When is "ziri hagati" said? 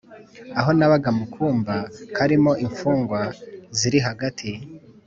3.77-4.49